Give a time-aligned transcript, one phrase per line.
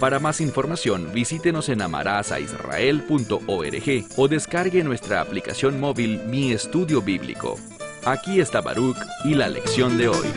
[0.00, 7.56] Para más información, visítenos en amarazaisrael.org o descargue nuestra aplicación móvil Mi Estudio Bíblico.
[8.04, 10.28] Aquí está Baruch y la lección de hoy.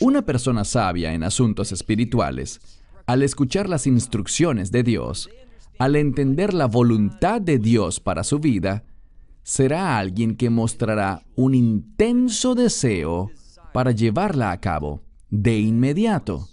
[0.00, 2.60] Una persona sabia en asuntos espirituales,
[3.06, 5.28] al escuchar las instrucciones de Dios,
[5.80, 8.84] al entender la voluntad de Dios para su vida,
[9.42, 13.32] será alguien que mostrará un intenso deseo
[13.72, 15.02] para llevarla a cabo
[15.34, 16.48] de inmediato.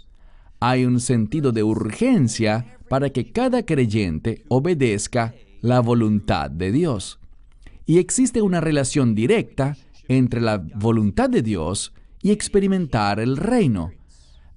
[0.60, 7.20] Hay un sentido de urgencia para que cada creyente obedezca la voluntad de Dios.
[7.86, 13.92] Y existe una relación directa entre la voluntad de Dios y experimentar el reino.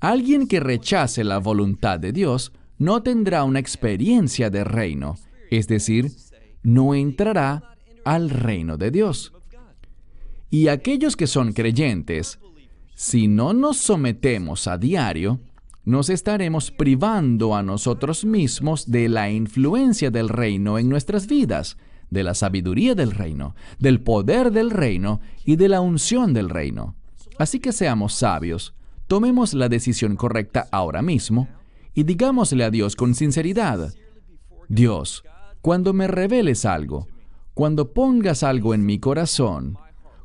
[0.00, 5.16] Alguien que rechace la voluntad de Dios no tendrá una experiencia de reino,
[5.50, 6.10] es decir,
[6.62, 9.32] no entrará al reino de Dios.
[10.50, 12.38] Y aquellos que son creyentes
[12.94, 15.40] si no nos sometemos a diario,
[15.84, 21.76] nos estaremos privando a nosotros mismos de la influencia del reino en nuestras vidas,
[22.10, 26.94] de la sabiduría del reino, del poder del reino y de la unción del reino.
[27.38, 28.74] Así que seamos sabios,
[29.06, 31.48] tomemos la decisión correcta ahora mismo
[31.92, 33.92] y digámosle a Dios con sinceridad,
[34.68, 35.24] Dios,
[35.60, 37.08] cuando me reveles algo,
[37.52, 39.76] cuando pongas algo en mi corazón,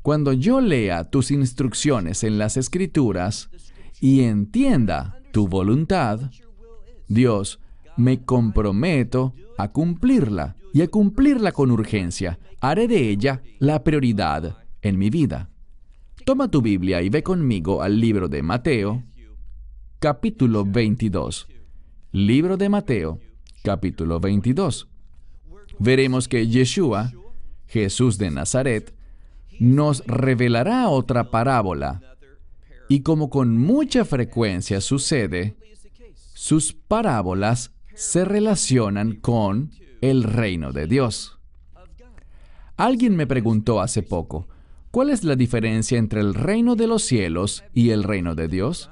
[0.09, 3.51] cuando yo lea tus instrucciones en las escrituras
[4.01, 6.31] y entienda tu voluntad,
[7.07, 7.59] Dios,
[7.95, 12.39] me comprometo a cumplirla y a cumplirla con urgencia.
[12.59, 15.51] Haré de ella la prioridad en mi vida.
[16.25, 19.03] Toma tu Biblia y ve conmigo al libro de Mateo,
[19.99, 21.47] capítulo 22.
[22.13, 23.19] Libro de Mateo,
[23.61, 24.87] capítulo 22.
[25.77, 27.13] Veremos que Yeshua,
[27.67, 28.95] Jesús de Nazaret,
[29.59, 32.01] nos revelará otra parábola.
[32.87, 35.55] Y como con mucha frecuencia sucede,
[36.33, 39.71] sus parábolas se relacionan con
[40.01, 41.37] el reino de Dios.
[42.77, 44.47] Alguien me preguntó hace poco,
[44.89, 48.89] ¿cuál es la diferencia entre el reino de los cielos y el reino de Dios?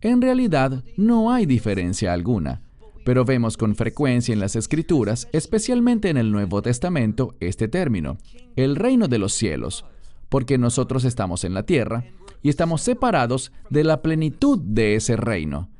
[0.00, 2.62] En realidad no hay diferencia alguna,
[3.04, 8.16] pero vemos con frecuencia en las escrituras, especialmente en el Nuevo Testamento, este término,
[8.56, 9.84] el reino de los cielos,
[10.28, 12.04] porque nosotros estamos en la tierra
[12.42, 15.70] y estamos separados de la plenitud de ese reino.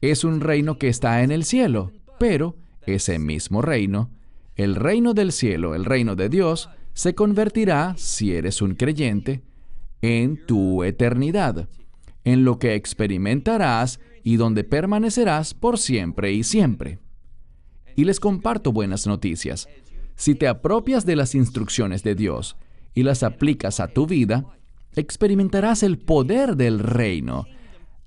[0.00, 4.10] Es un reino que está en el cielo, pero ese mismo reino,
[4.56, 9.42] el reino del cielo, el reino de Dios, se convertirá, si eres un creyente,
[10.02, 11.68] en tu eternidad,
[12.24, 16.98] en lo que experimentarás y donde permanecerás por siempre y siempre.
[17.96, 19.68] Y les comparto buenas noticias.
[20.16, 22.56] Si te apropias de las instrucciones de Dios
[22.94, 24.44] y las aplicas a tu vida,
[24.94, 27.46] experimentarás el poder del reino,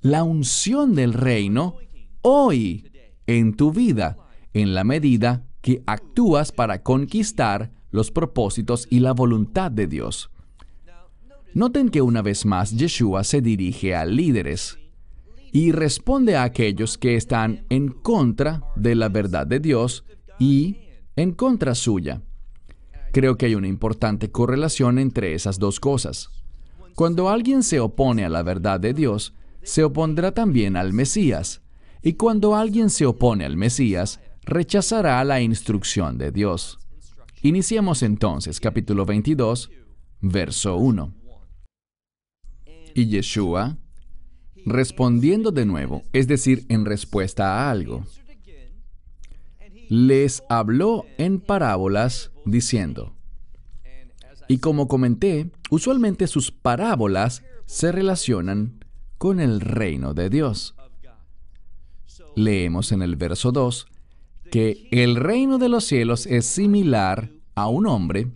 [0.01, 1.75] la unción del reino
[2.21, 2.91] hoy
[3.27, 4.17] en tu vida,
[4.53, 10.29] en la medida que actúas para conquistar los propósitos y la voluntad de Dios.
[11.53, 14.77] Noten que una vez más Yeshua se dirige a líderes
[15.51, 20.03] y responde a aquellos que están en contra de la verdad de Dios
[20.37, 20.75] y
[21.15, 22.21] en contra suya.
[23.15, 26.31] Creo que hay una importante correlación entre esas dos cosas.
[26.95, 29.33] Cuando alguien se opone a la verdad de Dios,
[29.63, 31.61] se opondrá también al Mesías.
[32.01, 36.77] Y cuando alguien se opone al Mesías, rechazará la instrucción de Dios.
[37.41, 39.71] Iniciemos entonces capítulo 22,
[40.19, 41.13] verso 1.
[42.95, 43.77] Y Yeshua,
[44.65, 48.03] respondiendo de nuevo, es decir, en respuesta a algo,
[49.89, 53.15] les habló en parábolas diciendo,
[54.47, 58.85] y como comenté, usualmente sus parábolas se relacionan
[59.17, 60.75] con el reino de Dios.
[62.35, 63.87] Leemos en el verso 2
[64.51, 68.27] que el reino de los cielos es similar a un hombre,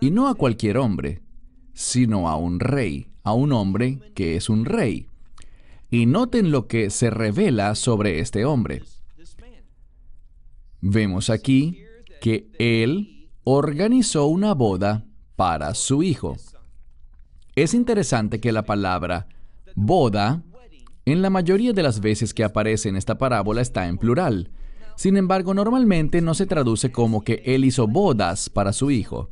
[0.00, 1.20] y no a cualquier hombre,
[1.74, 5.08] sino a un rey, a un hombre que es un rey.
[5.90, 8.82] Y noten lo que se revela sobre este hombre.
[10.80, 11.82] Vemos aquí
[12.20, 15.04] que él organizó una boda
[15.36, 16.36] para su hijo.
[17.54, 19.26] Es interesante que la palabra
[19.74, 20.42] boda
[21.04, 24.50] En la mayoría de las veces que aparece en esta parábola está en plural.
[24.94, 29.30] Sin embargo, normalmente no se traduce como que él hizo bodas para su hijo.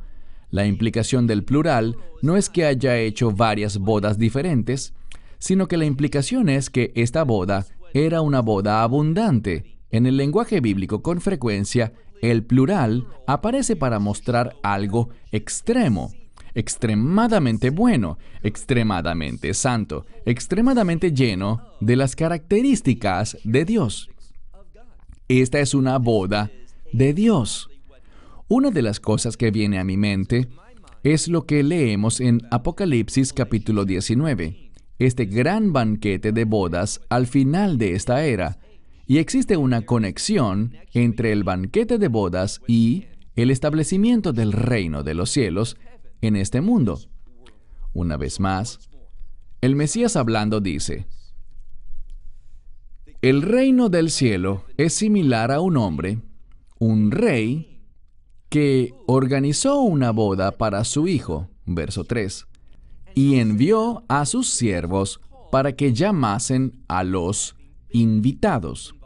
[0.49, 4.95] La implicación del plural no es que haya hecho varias bodas diferentes,
[5.37, 9.76] sino que la implicación es que esta boda era una boda abundante.
[9.91, 16.11] En el lenguaje bíblico con frecuencia, el plural aparece para mostrar algo extremo,
[16.55, 24.09] extremadamente bueno, extremadamente santo, extremadamente lleno de las características de Dios.
[25.27, 26.51] Esta es una boda
[26.91, 27.69] de Dios.
[28.47, 30.47] Una de las cosas que viene a mi mente
[31.03, 37.77] es lo que leemos en Apocalipsis capítulo 19, este gran banquete de bodas al final
[37.77, 38.57] de esta era,
[39.07, 43.05] y existe una conexión entre el banquete de bodas y
[43.35, 45.77] el establecimiento del reino de los cielos
[46.21, 46.99] en este mundo.
[47.93, 48.89] Una vez más,
[49.61, 51.07] el Mesías hablando dice,
[53.21, 56.19] el reino del cielo es similar a un hombre,
[56.77, 57.81] un rey,
[58.49, 62.45] que organizó una boda para su hijo, verso 3,
[63.15, 65.19] y envió a sus siervos
[65.51, 67.55] para que llamasen a los
[67.89, 68.96] invitados.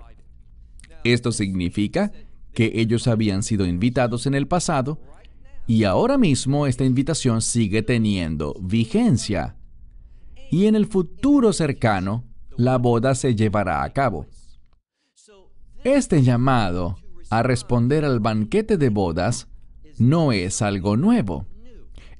[1.03, 2.11] Esto significa
[2.53, 4.99] que ellos habían sido invitados en el pasado
[5.67, 9.55] y ahora mismo esta invitación sigue teniendo vigencia.
[10.49, 12.25] Y en el futuro cercano,
[12.57, 14.25] la boda se llevará a cabo.
[15.83, 16.97] Este llamado
[17.29, 19.47] a responder al banquete de bodas
[19.97, 21.45] no es algo nuevo.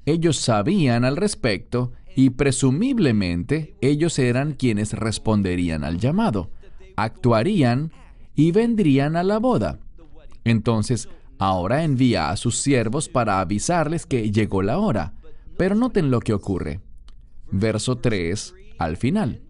[0.06, 6.50] Ellos sabían al respecto y presumiblemente ellos eran quienes responderían al llamado,
[6.96, 7.92] actuarían
[8.34, 9.78] y vendrían a la boda.
[10.44, 11.08] Entonces,
[11.38, 15.14] ahora envía a sus siervos para avisarles que llegó la hora.
[15.56, 16.80] Pero noten lo que ocurre.
[17.50, 19.42] Verso 3 al final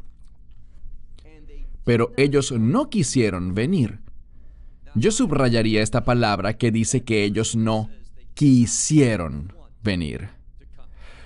[1.85, 4.01] pero ellos no quisieron venir.
[4.95, 7.89] Yo subrayaría esta palabra que dice que ellos no
[8.35, 9.53] quisieron
[9.83, 10.29] venir.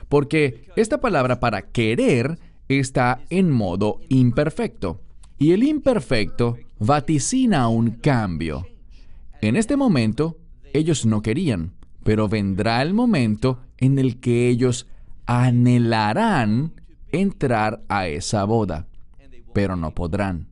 [0.08, 2.38] Porque esta palabra para querer
[2.68, 5.00] está en modo imperfecto.
[5.38, 8.66] Y el imperfecto vaticina un cambio.
[9.40, 10.38] En este momento,
[10.72, 11.74] ellos no querían,
[12.04, 14.86] pero vendrá el momento en el que ellos
[15.26, 16.80] anhelarán
[17.12, 18.86] entrar a esa boda
[19.56, 20.48] pero no podrán.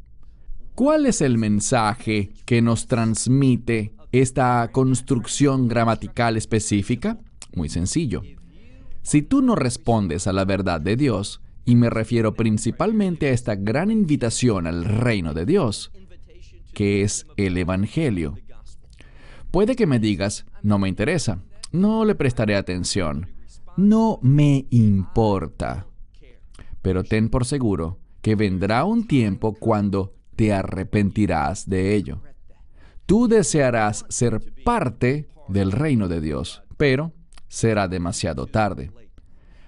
[0.75, 7.19] ¿Cuál es el mensaje que nos transmite esta construcción gramatical específica?
[7.55, 8.23] Muy sencillo.
[9.03, 13.56] Si tú no respondes a la verdad de Dios, y me refiero principalmente a esta
[13.56, 15.93] gran invitación al reino de Dios,
[16.75, 18.35] que es el Evangelio,
[19.50, 21.43] puede que me digas, no me interesa,
[21.73, 23.31] no le prestaré atención,
[23.76, 25.87] no me importa.
[26.82, 32.23] Pero ten por seguro que vendrá un tiempo cuando te arrepentirás de ello.
[33.06, 37.12] Tú desearás ser parte del reino de Dios, pero
[37.49, 38.91] será demasiado tarde.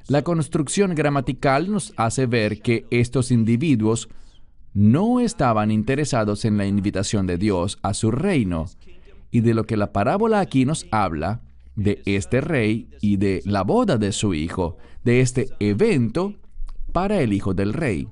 [0.08, 4.08] La construcción gramatical nos hace ver que estos individuos
[4.76, 8.66] no estaban interesados en la invitación de Dios a su reino,
[9.30, 11.42] y de lo que la parábola aquí nos habla,
[11.74, 16.34] de este rey y de la boda de su hijo, de este evento
[16.92, 18.08] para el hijo del rey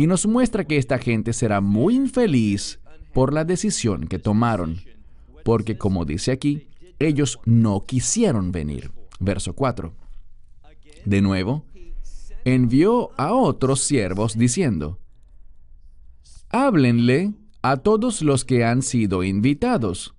[0.00, 2.80] y nos muestra que esta gente será muy infeliz
[3.12, 4.80] por la decisión que tomaron,
[5.44, 6.68] porque como dice aquí,
[6.98, 8.92] ellos no quisieron venir.
[9.18, 9.92] Verso 4.
[11.04, 11.66] De nuevo,
[12.46, 14.98] envió a otros siervos diciendo,
[16.52, 20.16] Háblenle a todos los que han sido invitados.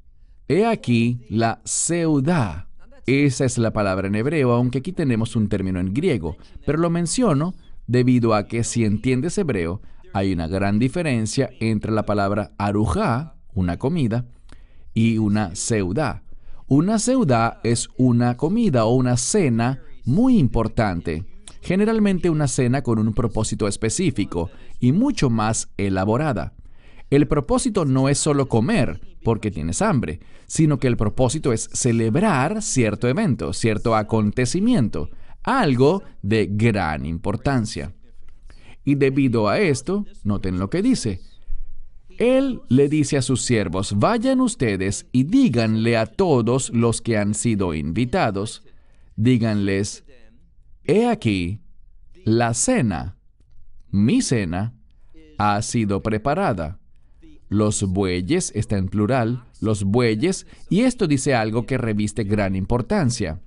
[0.48, 2.70] He aquí la seudá.
[3.06, 6.90] Esa es la palabra en hebreo, aunque aquí tenemos un término en griego, pero lo
[6.90, 7.54] menciono
[7.86, 9.82] debido a que si entiendes hebreo,
[10.14, 14.26] hay una gran diferencia entre la palabra arujá, una comida,
[14.94, 16.24] y una seudá.
[16.68, 21.26] Una seudá es una comida o una cena muy importante,
[21.62, 24.50] generalmente una cena con un propósito específico
[24.80, 26.54] y mucho más elaborada.
[27.10, 32.62] El propósito no es solo comer porque tienes hambre, sino que el propósito es celebrar
[32.62, 35.10] cierto evento, cierto acontecimiento,
[35.44, 37.94] algo de gran importancia.
[38.84, 41.22] Y debido a esto, noten lo que dice.
[42.18, 47.34] Él le dice a sus siervos, vayan ustedes y díganle a todos los que han
[47.34, 48.64] sido invitados,
[49.16, 50.04] díganles,
[50.84, 51.62] he aquí,
[52.26, 53.18] la cena,
[53.90, 54.74] mi cena,
[55.38, 56.80] ha sido preparada.
[57.50, 63.42] Los bueyes, está en plural, los bueyes, y esto dice algo que reviste gran importancia.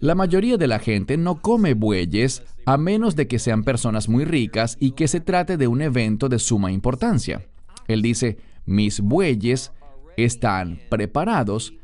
[0.00, 4.24] La mayoría de la gente no come bueyes a menos de que sean personas muy
[4.24, 7.48] ricas y que se trate de un evento de suma importancia.
[7.88, 9.72] Él dice, mis bueyes
[10.16, 11.74] están preparados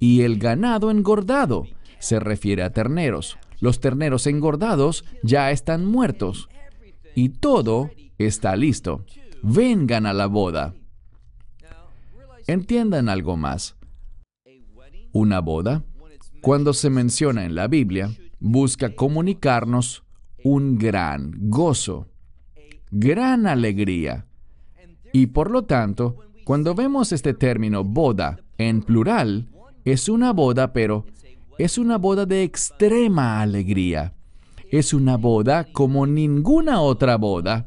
[0.00, 1.66] y el ganado engordado.
[1.98, 3.38] Se refiere a terneros.
[3.62, 6.48] Los terneros engordados ya están muertos
[7.14, 9.04] y todo está listo.
[9.40, 10.74] Vengan a la boda.
[12.48, 13.76] Entiendan algo más.
[15.12, 15.84] Una boda,
[16.40, 20.02] cuando se menciona en la Biblia, busca comunicarnos
[20.42, 22.08] un gran gozo,
[22.90, 24.26] gran alegría.
[25.12, 29.50] Y por lo tanto, cuando vemos este término boda en plural,
[29.84, 31.06] es una boda, pero
[31.64, 34.14] es una boda de extrema alegría.
[34.72, 37.66] Es una boda como ninguna otra boda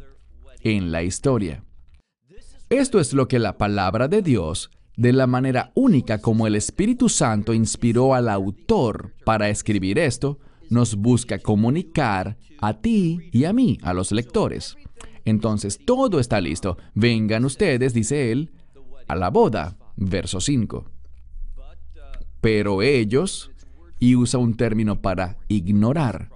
[0.64, 1.64] en la historia.
[2.70, 7.08] Esto es lo que la palabra de Dios, de la manera única como el Espíritu
[7.08, 13.78] Santo inspiró al autor para escribir esto, nos busca comunicar a ti y a mí,
[13.82, 14.75] a los lectores.
[15.24, 16.78] Entonces todo está listo.
[16.96, 18.52] Vengan ustedes, dice él,
[19.08, 19.78] a la boda.
[19.96, 20.84] Verso 5.
[22.42, 23.52] Pero ellos,
[24.00, 26.30] y usa un término para ignorar.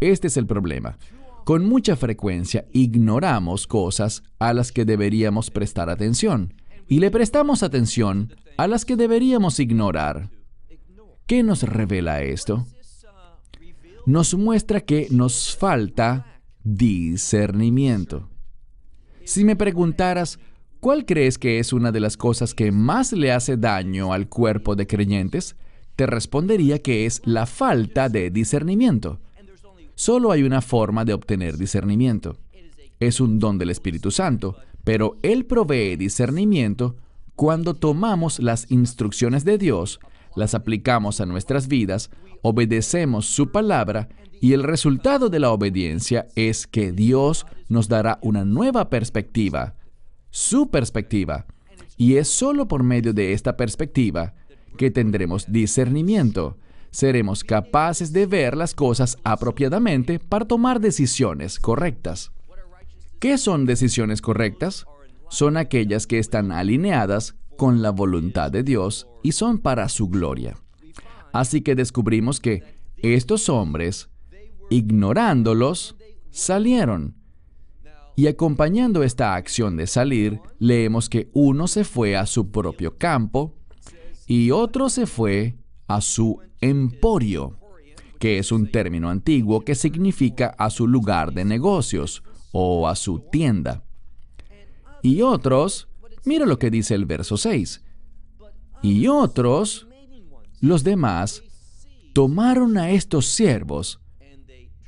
[0.00, 0.98] Este es el problema.
[1.44, 6.54] Con mucha frecuencia ignoramos cosas a las que deberíamos prestar atención
[6.88, 10.30] y le prestamos atención a las que deberíamos ignorar.
[11.26, 12.66] ¿Qué nos revela esto?
[14.06, 18.28] Nos muestra que nos falta discernimiento.
[19.24, 20.38] Si me preguntaras,
[20.80, 24.76] ¿cuál crees que es una de las cosas que más le hace daño al cuerpo
[24.76, 25.56] de creyentes?
[25.96, 29.20] Te respondería que es la falta de discernimiento.
[29.94, 32.36] Solo hay una forma de obtener discernimiento.
[32.98, 36.96] Es un don del Espíritu Santo, pero Él provee discernimiento
[37.36, 39.98] cuando tomamos las instrucciones de Dios,
[40.36, 42.10] las aplicamos a nuestras vidas,
[42.42, 44.08] obedecemos su palabra
[44.40, 49.74] y el resultado de la obediencia es que Dios nos dará una nueva perspectiva,
[50.30, 51.46] su perspectiva.
[51.96, 54.34] Y es solo por medio de esta perspectiva
[54.76, 56.56] que tendremos discernimiento,
[56.90, 62.30] seremos capaces de ver las cosas apropiadamente para tomar decisiones correctas.
[63.18, 64.86] ¿Qué son decisiones correctas?
[65.28, 70.56] Son aquellas que están alineadas con la voluntad de Dios y son para su gloria.
[71.32, 72.62] Así que descubrimos que
[72.98, 74.08] estos hombres,
[74.70, 75.96] ignorándolos,
[76.30, 77.16] salieron.
[78.16, 83.56] Y acompañando esta acción de salir, leemos que uno se fue a su propio campo
[84.26, 87.58] y otro se fue a su emporio,
[88.18, 93.18] que es un término antiguo que significa a su lugar de negocios o a su
[93.30, 93.84] tienda.
[95.02, 95.88] Y otros,
[96.24, 97.82] mira lo que dice el verso 6,
[98.82, 99.86] y otros,
[100.60, 101.42] los demás,
[102.14, 104.00] tomaron a estos siervos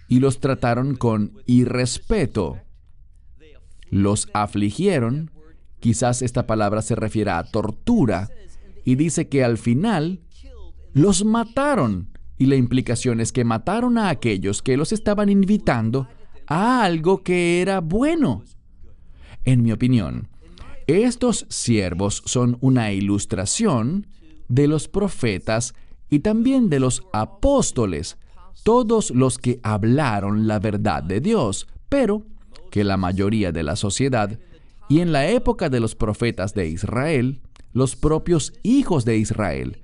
[0.08, 2.60] y los trataron con irrespeto.
[3.90, 5.30] Los afligieron,
[5.80, 8.30] quizás esta palabra se refiera a tortura,
[8.86, 10.20] y dice que al final
[10.94, 12.08] los mataron.
[12.38, 16.08] Y la implicación es que mataron a aquellos que los estaban invitando
[16.46, 18.44] a algo que era bueno.
[19.44, 20.28] En mi opinión,
[20.86, 24.06] estos siervos son una ilustración
[24.48, 25.74] de los profetas
[26.08, 28.18] y también de los apóstoles,
[28.62, 32.22] todos los que hablaron la verdad de Dios, pero
[32.70, 34.38] que la mayoría de la sociedad
[34.88, 37.40] y en la época de los profetas de Israel,
[37.76, 39.82] los propios hijos de Israel,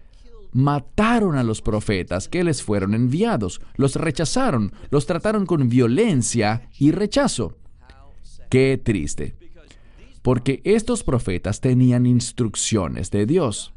[0.53, 6.91] mataron a los profetas que les fueron enviados, los rechazaron, los trataron con violencia y
[6.91, 7.59] rechazo.
[8.49, 9.37] Qué triste,
[10.23, 13.75] porque estos profetas tenían instrucciones de Dios.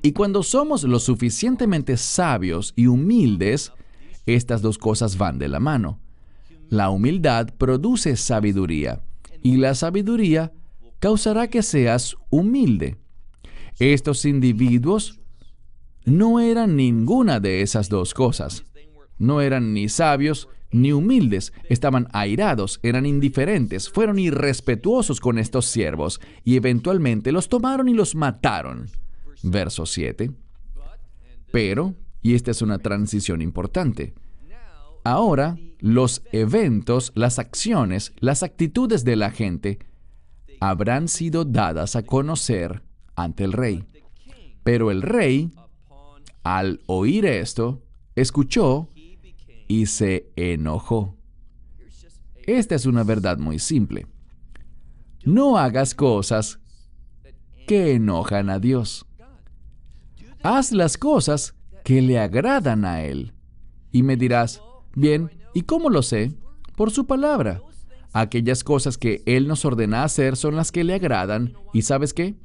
[0.00, 3.72] Y cuando somos lo suficientemente sabios y humildes,
[4.24, 6.00] estas dos cosas van de la mano.
[6.70, 9.02] La humildad produce sabiduría
[9.42, 10.54] y la sabiduría
[10.98, 13.01] causará que seas humilde.
[13.82, 15.18] Estos individuos
[16.04, 18.64] no eran ninguna de esas dos cosas.
[19.18, 26.20] No eran ni sabios ni humildes, estaban airados, eran indiferentes, fueron irrespetuosos con estos siervos
[26.44, 28.86] y eventualmente los tomaron y los mataron.
[29.42, 30.30] Verso 7.
[31.50, 34.14] Pero, y esta es una transición importante,
[35.02, 39.80] ahora los eventos, las acciones, las actitudes de la gente
[40.60, 42.84] habrán sido dadas a conocer
[43.14, 43.84] ante el rey.
[44.64, 45.50] Pero el rey
[46.42, 47.82] al oír esto,
[48.16, 48.88] escuchó
[49.68, 51.16] y se enojó.
[52.46, 54.06] Esta es una verdad muy simple.
[55.24, 56.58] No hagas cosas
[57.66, 59.06] que enojan a Dios.
[60.42, 61.54] Haz las cosas
[61.84, 63.32] que le agradan a Él.
[63.92, 64.60] Y me dirás,
[64.96, 66.32] bien, ¿y cómo lo sé?
[66.76, 67.62] Por su palabra.
[68.12, 72.36] Aquellas cosas que Él nos ordena hacer son las que le agradan y ¿sabes qué?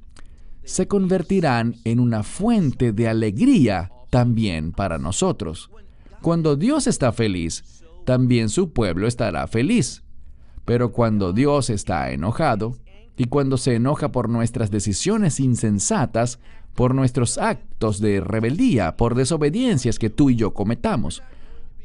[0.68, 5.72] Se convertirán en una fuente de alegría también para nosotros.
[6.22, 10.04] Cuando Dios está feliz, también su pueblo estará feliz.
[10.66, 12.76] Pero cuando Dios está enojado,
[13.16, 16.40] y cuando se enoja por nuestras decisiones insensatas,
[16.76, 21.24] por nuestros actos de rebeldía, por desobediencias que tú y yo cometamos,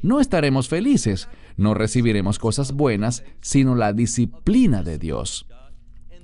[0.03, 5.47] no estaremos felices, no recibiremos cosas buenas, sino la disciplina de Dios.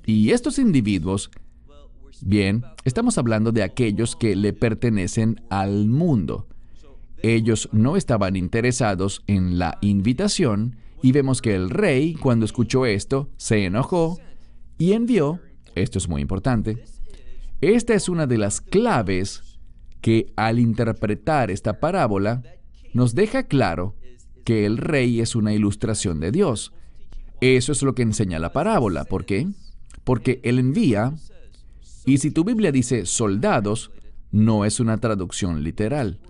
[0.04, 1.30] Y estos individuos,
[2.22, 6.46] bien, estamos hablando de aquellos que le pertenecen al mundo.
[7.22, 13.28] Ellos no estaban interesados en la invitación y vemos que el rey, cuando escuchó esto,
[13.36, 14.18] se enojó
[14.78, 15.40] y envió,
[15.74, 16.84] esto es muy importante,
[17.60, 19.58] esta es una de las claves
[20.00, 22.42] que al interpretar esta parábola
[22.94, 23.96] nos deja claro
[24.44, 26.72] que el rey es una ilustración de Dios.
[27.40, 29.04] Eso es lo que enseña la parábola.
[29.04, 29.48] ¿Por qué?
[30.04, 31.14] Porque Él envía,
[32.08, 33.90] y si tu Biblia dice soldados,
[34.30, 36.20] no es una traducción literal.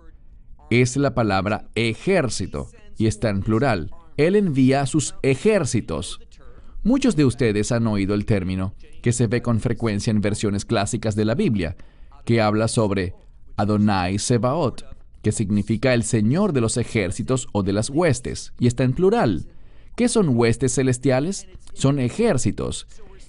[0.71, 3.93] Es la palabra ejército, y está en plural.
[4.17, 6.19] Él envía a sus ejércitos.
[6.83, 11.15] Muchos de ustedes han oído el término, que se ve con frecuencia en versiones clásicas
[11.15, 11.77] de la Biblia,
[12.25, 13.15] que habla sobre
[13.57, 14.85] Adonai Sebaot,
[15.23, 19.47] que significa el Señor de los ejércitos o de las huestes, y está en plural.
[19.95, 21.47] ¿Qué son huestes celestiales?
[21.73, 22.89] Son ejércitos,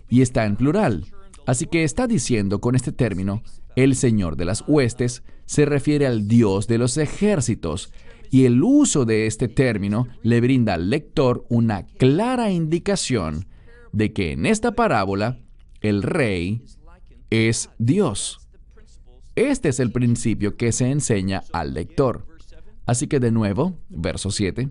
[0.10, 1.06] y está en plural.
[1.50, 3.42] Así que está diciendo con este término,
[3.76, 7.92] el Señor de las huestes se refiere al Dios de los ejércitos,
[8.30, 13.48] y el uso de este término le brinda al lector una clara indicación
[13.92, 15.40] de que en esta parábola
[15.82, 16.62] el rey
[17.32, 18.48] es Dios.
[19.36, 22.28] Este es el principio que se enseña al lector.
[22.86, 24.70] Así que de nuevo, verso 7.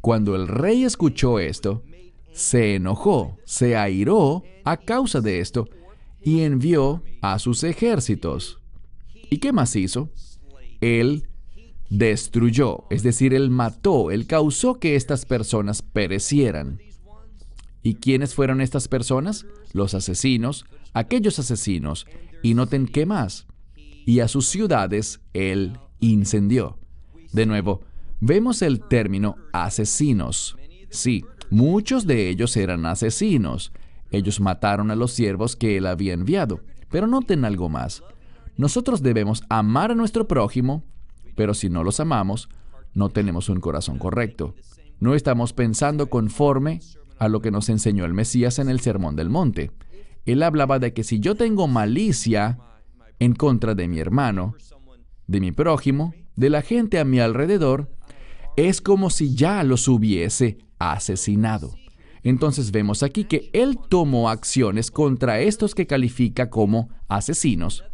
[0.00, 1.82] Cuando el rey escuchó esto,
[2.32, 5.68] se enojó, se airó a causa de esto
[6.22, 8.60] y envió a sus ejércitos.
[9.30, 10.10] ¿Y qué más hizo?
[10.80, 11.28] Él
[11.88, 16.80] destruyó, es decir, él mató, él causó que estas personas perecieran.
[17.82, 19.46] ¿Y quiénes fueron estas personas?
[19.72, 22.06] Los asesinos, aquellos asesinos.
[22.42, 23.46] Y noten qué más
[24.10, 26.78] y a sus ciudades él incendió.
[27.32, 27.82] De nuevo,
[28.20, 30.56] vemos el término asesinos.
[30.88, 33.72] Sí, muchos de ellos eran asesinos.
[34.10, 36.60] Ellos mataron a los siervos que él había enviado.
[36.90, 38.02] Pero noten algo más.
[38.56, 40.84] Nosotros debemos amar a nuestro prójimo,
[41.36, 42.48] pero si no los amamos,
[42.92, 44.54] no tenemos un corazón correcto.
[44.98, 46.80] No estamos pensando conforme
[47.18, 49.70] a lo que nos enseñó el Mesías en el Sermón del Monte.
[50.26, 52.58] Él hablaba de que si yo tengo malicia
[53.18, 54.54] en contra de mi hermano,
[55.26, 57.90] de mi prójimo, de la gente a mi alrededor,
[58.56, 61.74] es como si ya los hubiese asesinado.
[62.22, 67.84] Entonces vemos aquí que él tomó acciones contra estos que califica como asesinos.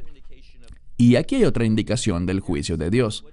[0.96, 3.24] Y aquí hay otra indicación del juicio de Dios.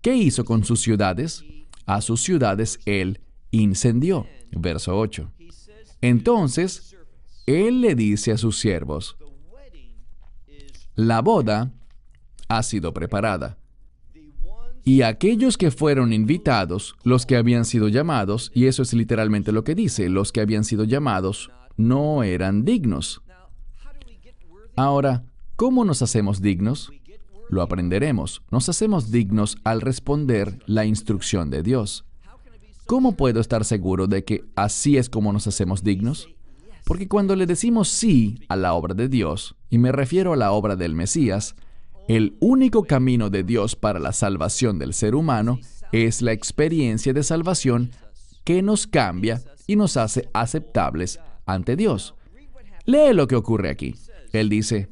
[0.00, 1.44] ¿Qué hizo con sus ciudades?
[1.86, 4.26] A sus ciudades él incendió.
[4.50, 5.30] Verso 8.
[6.00, 6.96] Entonces,
[7.46, 9.16] él le dice a sus siervos,
[10.94, 11.72] la boda
[12.48, 13.56] ha sido preparada.
[14.84, 19.62] Y aquellos que fueron invitados, los que habían sido llamados, y eso es literalmente lo
[19.62, 23.22] que dice, los que habían sido llamados, no eran dignos.
[24.74, 26.90] Ahora, ¿cómo nos hacemos dignos?
[27.48, 28.42] Lo aprenderemos.
[28.50, 32.04] Nos hacemos dignos al responder la instrucción de Dios.
[32.86, 36.28] ¿Cómo puedo estar seguro de que así es como nos hacemos dignos?
[36.84, 40.50] Porque cuando le decimos sí a la obra de Dios, y me refiero a la
[40.52, 41.54] obra del Mesías,
[42.08, 45.58] el único camino de Dios para la salvación del ser humano
[45.92, 47.90] es la experiencia de salvación
[48.44, 52.14] que nos cambia y nos hace aceptables ante Dios.
[52.84, 53.94] Lee lo que ocurre aquí.
[54.32, 54.88] Él dice,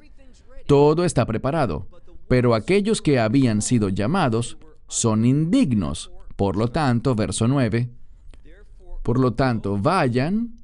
[0.67, 1.89] todo está preparado,
[2.29, 6.13] pero aquellos que habían sido llamados son indignos.
[6.37, 7.91] Por lo tanto, verso 9,
[9.03, 10.55] por lo tanto, vayan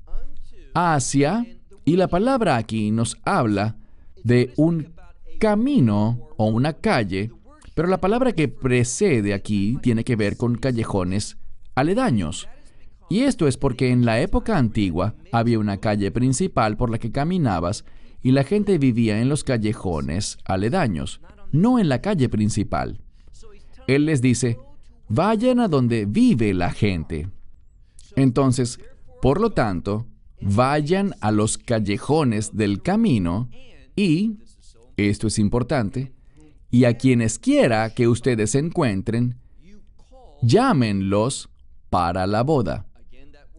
[0.75, 1.45] hacia,
[1.85, 3.77] y la palabra aquí nos habla
[4.23, 4.96] de un
[5.39, 7.31] camino o una calle,
[7.75, 11.37] pero la palabra que precede aquí tiene que ver con callejones
[11.75, 12.49] aledaños.
[13.09, 17.13] Y esto es porque en la época antigua había una calle principal por la que
[17.13, 17.85] caminabas
[18.23, 21.21] y la gente vivía en los callejones aledaños,
[21.53, 23.01] no en la calle principal.
[23.87, 24.59] Él les dice,
[25.09, 27.29] vayan a donde vive la gente.
[28.17, 28.81] Entonces,
[29.23, 30.07] por lo tanto,
[30.41, 33.49] vayan a los callejones del camino
[33.95, 34.39] y,
[34.97, 36.13] esto es importante,
[36.71, 39.39] y a quienes quiera que ustedes encuentren,
[40.43, 41.49] llámenlos
[41.91, 42.87] para la boda.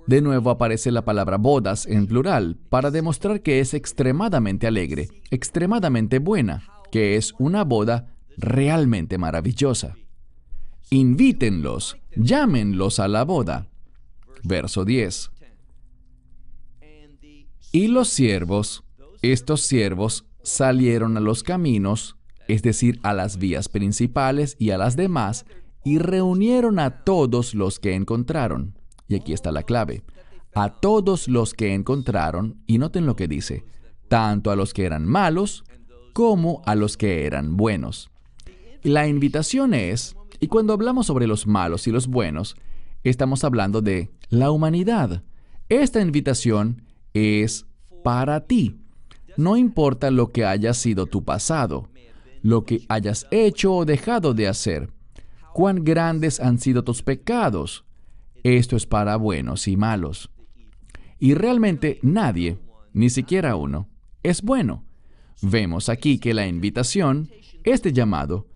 [0.08, 6.20] De nuevo aparece la palabra bodas en plural para demostrar que es extremadamente alegre, extremadamente
[6.20, 9.98] buena, que es una boda realmente maravillosa.
[10.90, 13.68] Invítenlos, llámenlos a la boda.
[14.44, 15.32] Verso 10.
[17.74, 18.86] Y los siervos,
[19.22, 22.16] estos siervos salieron a los caminos,
[22.48, 25.46] es decir, a las vías principales y a las demás,
[25.84, 28.80] y reunieron a todos los que encontraron.
[29.08, 30.04] Y aquí está la clave.
[30.54, 33.66] A todos los que encontraron, y noten lo que dice,
[34.08, 35.66] tanto a los que eran malos
[36.14, 38.10] como a los que eran buenos.
[38.84, 42.56] La invitación es, y cuando hablamos sobre los malos y los buenos,
[43.04, 45.24] estamos hablando de la humanidad.
[45.68, 46.84] Esta invitación
[47.14, 47.66] es
[48.04, 48.80] para ti.
[49.38, 51.90] No importa lo que haya sido tu pasado,
[52.42, 54.90] lo que hayas hecho o dejado de hacer,
[55.54, 57.86] cuán grandes han sido tus pecados.
[58.44, 60.32] Esto es para buenos y malos.
[61.20, 62.58] Y realmente nadie,
[62.94, 63.88] ni siquiera uno,
[64.24, 64.84] es bueno.
[65.42, 67.30] Vemos aquí que la invitación,
[67.64, 68.48] este llamado,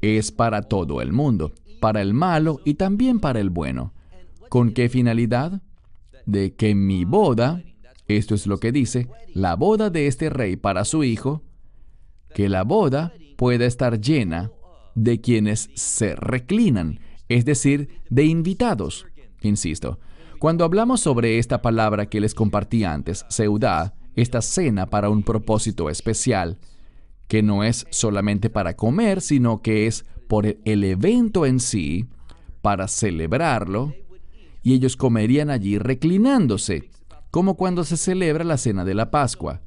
[0.00, 3.92] es para todo el mundo, para el malo y también para el bueno.
[4.48, 5.62] ¿Con qué finalidad?
[6.26, 7.62] De que mi boda,
[8.08, 11.42] esto es lo que dice, la boda de este rey para su hijo,
[12.34, 14.50] que la boda pueda estar llena
[14.94, 19.06] de quienes se reclinan, es decir, de invitados.
[19.42, 19.98] Insisto,
[20.38, 25.90] cuando hablamos sobre esta palabra que les compartí antes, seudá, esta cena para un propósito
[25.90, 26.58] especial,
[27.28, 32.06] que no es solamente para comer, sino que es por el evento en sí,
[32.62, 33.94] para celebrarlo,
[34.62, 36.90] y ellos comerían allí reclinándose,
[37.36, 39.60] como cuando se celebra la cena de la Pascua.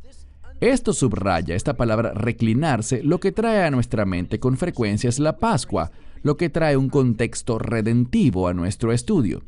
[0.59, 5.37] Esto subraya esta palabra reclinarse, lo que trae a nuestra mente con frecuencia es la
[5.37, 5.91] Pascua,
[6.23, 9.43] lo que trae un contexto redentivo a nuestro estudio.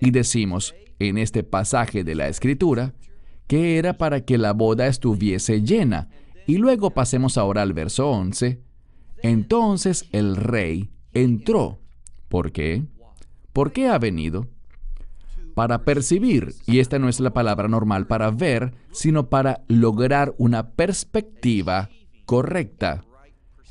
[0.00, 2.94] Y decimos, en este pasaje de la Escritura,
[3.46, 6.08] que era para que la boda estuviese llena,
[6.44, 8.60] y luego pasemos ahora al verso 11.
[9.22, 11.78] Entonces el rey entró.
[12.28, 12.82] ¿Por qué?
[13.52, 14.48] ¿Por qué ha venido?
[15.58, 20.70] Para percibir, y esta no es la palabra normal para ver, sino para lograr una
[20.70, 21.90] perspectiva
[22.26, 23.04] correcta.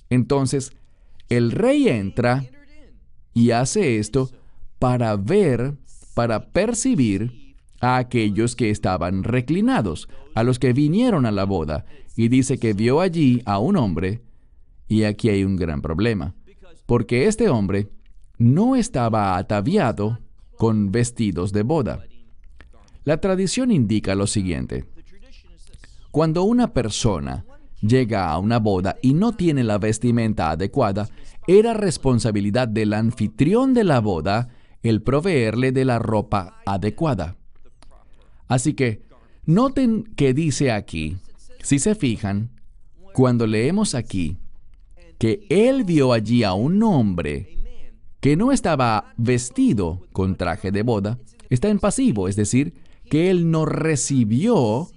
[0.09, 0.73] Entonces,
[1.29, 2.43] el rey entra
[3.33, 4.29] y hace esto
[4.79, 5.77] para ver,
[6.13, 11.85] para percibir a aquellos que estaban reclinados, a los que vinieron a la boda,
[12.17, 14.19] y dice que vio allí a un hombre,
[14.89, 16.35] y aquí hay un gran problema,
[16.85, 17.87] porque este hombre
[18.37, 20.19] no estaba ataviado
[20.57, 22.03] con vestidos de boda.
[23.03, 24.85] La tradición indica lo siguiente.
[26.11, 27.45] Cuando una persona
[27.81, 31.09] llega a una boda y no tiene la vestimenta adecuada,
[31.47, 34.49] era responsabilidad del anfitrión de la boda
[34.83, 37.37] el proveerle de la ropa adecuada.
[38.47, 39.03] Así que,
[39.45, 41.17] noten que dice aquí,
[41.61, 42.49] si se fijan,
[43.13, 44.37] cuando leemos aquí
[45.17, 47.56] que él vio allí a un hombre
[48.27, 51.17] que no estaba vestido con traje de boda,
[51.49, 52.73] está en pasivo, es decir,
[53.09, 54.89] que él no recibió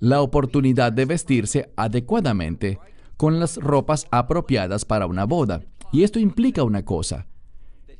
[0.00, 2.78] la oportunidad de vestirse adecuadamente
[3.16, 5.62] con las ropas apropiadas para una boda.
[5.92, 7.26] Y esto implica una cosa,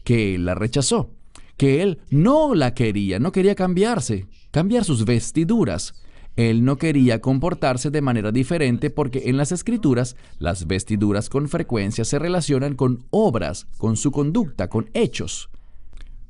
[0.05, 1.15] que él la rechazó,
[1.57, 5.95] que él no la quería, no quería cambiarse, cambiar sus vestiduras.
[6.37, 12.05] Él no quería comportarse de manera diferente porque en las escrituras las vestiduras con frecuencia
[12.05, 15.51] se relacionan con obras, con su conducta, con hechos.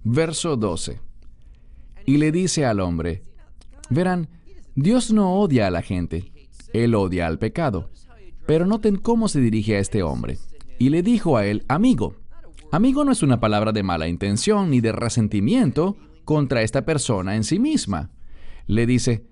[0.02, 1.00] Verso 12.
[2.04, 3.22] Y le dice al hombre,
[3.88, 4.28] verán,
[4.74, 6.32] Dios no odia a la gente,
[6.74, 7.88] Él odia al pecado.
[8.46, 10.36] Pero noten cómo se dirige a este hombre.
[10.78, 12.16] Y le dijo a él, amigo.
[12.70, 17.44] Amigo no es una palabra de mala intención ni de resentimiento contra esta persona en
[17.44, 18.10] sí misma.
[18.66, 19.24] Le dice,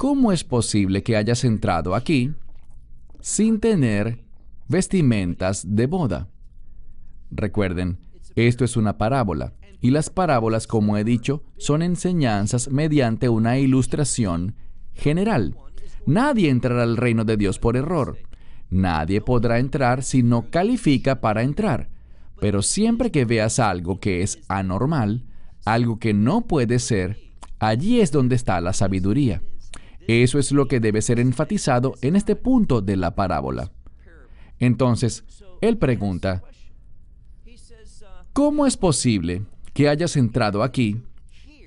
[0.00, 2.32] ¿cómo es posible que hayas entrado aquí
[3.20, 4.24] sin tener
[4.66, 6.30] vestimentas de boda?
[7.30, 7.98] Recuerden,
[8.34, 14.54] esto es una parábola, y las parábolas, como he dicho, son enseñanzas mediante una ilustración
[14.94, 15.54] general.
[16.06, 18.16] Nadie entrará al reino de Dios por error.
[18.70, 21.90] Nadie podrá entrar si no califica para entrar.
[22.40, 25.26] Pero siempre que veas algo que es anormal,
[25.66, 27.18] algo que no puede ser,
[27.58, 29.42] allí es donde está la sabiduría.
[30.06, 33.70] Eso es lo que debe ser enfatizado en este punto de la parábola.
[34.58, 35.24] Entonces,
[35.60, 36.42] él pregunta,
[38.32, 41.02] ¿cómo es posible que hayas entrado aquí,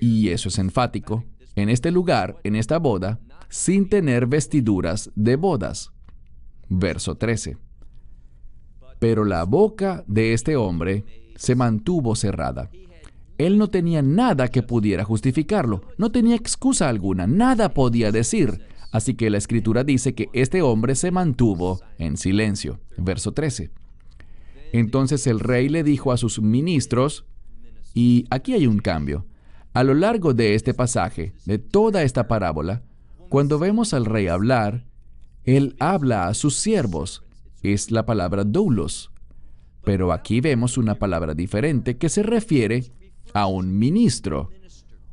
[0.00, 1.24] y eso es enfático,
[1.56, 5.92] en este lugar, en esta boda, sin tener vestiduras de bodas?
[6.68, 7.56] Verso 13.
[8.98, 11.04] Pero la boca de este hombre
[11.36, 12.70] se mantuvo cerrada.
[13.38, 18.66] Él no tenía nada que pudiera justificarlo, no tenía excusa alguna, nada podía decir.
[18.92, 22.78] Así que la escritura dice que este hombre se mantuvo en silencio.
[22.96, 23.70] Verso 13.
[24.72, 27.24] Entonces el rey le dijo a sus ministros,
[27.92, 29.26] y aquí hay un cambio.
[29.72, 32.82] A lo largo de este pasaje, de toda esta parábola,
[33.28, 34.86] cuando vemos al rey hablar,
[35.42, 37.24] él habla a sus siervos.
[37.62, 39.10] Es la palabra doulos.
[39.82, 42.92] Pero aquí vemos una palabra diferente que se refiere
[43.34, 44.50] a un ministro,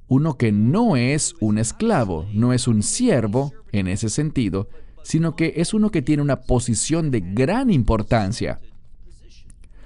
[0.08, 4.70] uno que no es un esclavo, no es un siervo en ese sentido,
[5.04, 8.60] sino que es uno que tiene una posición de gran importancia.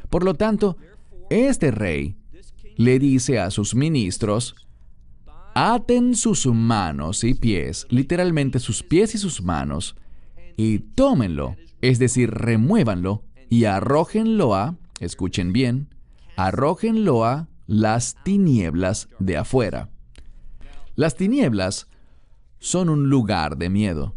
[0.10, 0.78] Por lo tanto,
[1.30, 2.16] este rey
[2.76, 4.56] le dice a sus ministros,
[5.54, 9.96] aten sus manos y pies, literalmente sus pies y sus manos,
[10.58, 15.88] y tómenlo, es decir, remuévanlo y arrójenlo a, escuchen bien,
[16.36, 19.90] arrójenlo a las tinieblas de afuera.
[20.96, 21.88] Las tinieblas
[22.60, 24.16] son un lugar de miedo.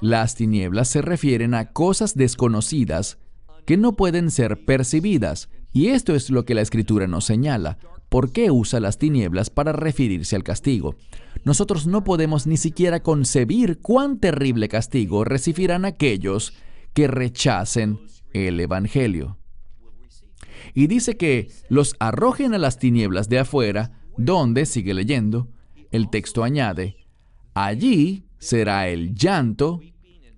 [0.00, 3.18] Las tinieblas se refieren a cosas desconocidas
[3.66, 7.78] que no pueden ser percibidas, y esto es lo que la escritura nos señala.
[8.08, 10.96] ¿Por qué usa las tinieblas para referirse al castigo?
[11.44, 16.54] Nosotros no podemos ni siquiera concebir cuán terrible castigo recibirán aquellos
[16.94, 18.00] que rechacen
[18.32, 19.37] el Evangelio.
[20.74, 25.48] Y dice que los arrojen a las tinieblas de afuera, donde, sigue leyendo,
[25.90, 26.96] el texto añade,
[27.54, 29.80] allí será el llanto,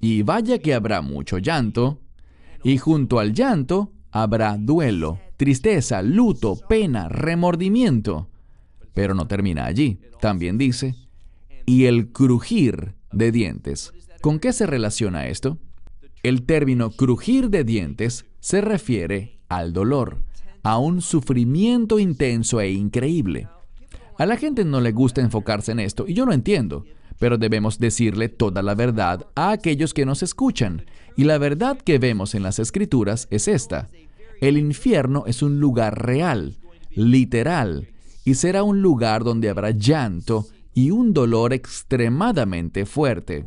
[0.00, 2.00] y vaya que habrá mucho llanto,
[2.62, 8.28] y junto al llanto habrá duelo, tristeza, luto, pena, remordimiento.
[8.92, 10.00] Pero no termina allí.
[10.20, 10.94] También dice,
[11.64, 13.92] y el crujir de dientes.
[14.20, 15.58] ¿Con qué se relaciona esto?
[16.22, 20.16] El término crujir de dientes se refiere al dolor,
[20.62, 23.48] a un sufrimiento intenso e increíble.
[24.16, 26.84] A la gente no le gusta enfocarse en esto, y yo lo entiendo,
[27.18, 30.86] pero debemos decirle toda la verdad a aquellos que nos escuchan.
[31.16, 33.88] Y la verdad que vemos en las escrituras es esta.
[34.40, 36.56] El infierno es un lugar real,
[36.94, 37.88] literal,
[38.24, 43.46] y será un lugar donde habrá llanto y un dolor extremadamente fuerte,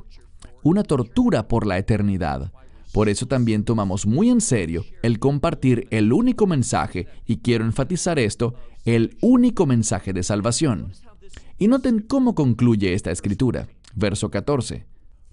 [0.61, 2.51] una tortura por la eternidad.
[2.93, 8.19] Por eso también tomamos muy en serio el compartir el único mensaje, y quiero enfatizar
[8.19, 8.53] esto,
[8.85, 10.93] el único mensaje de salvación.
[11.57, 14.85] Y noten cómo concluye esta escritura, verso 14.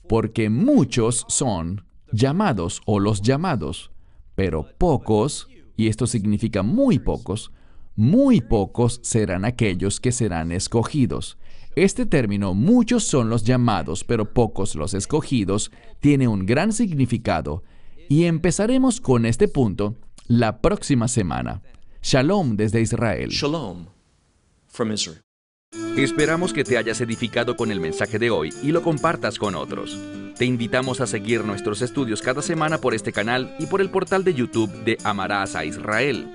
[0.09, 3.91] Porque muchos son llamados o los llamados,
[4.35, 5.47] pero pocos,
[5.77, 7.53] y esto significa muy pocos,
[7.95, 11.37] muy pocos serán aquellos que serán escogidos.
[11.77, 17.63] Este término, muchos son los llamados, pero pocos los escogidos, tiene un gran significado
[18.09, 21.63] y empezaremos con este punto la próxima semana.
[22.03, 23.31] Shalom desde Israel.
[23.31, 23.87] Shalom
[24.67, 25.21] from Israel.
[25.97, 29.97] Esperamos que te hayas edificado con el mensaje de hoy y lo compartas con otros.
[30.37, 34.25] Te invitamos a seguir nuestros estudios cada semana por este canal y por el portal
[34.25, 36.35] de YouTube de Amarás a Israel.